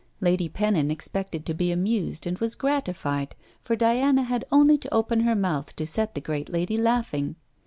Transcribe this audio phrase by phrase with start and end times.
[0.19, 5.19] Lady Pennon expected to be amused, and was gratified, for Diana had only to open
[5.19, 7.35] her mouth to set the great lady laughing.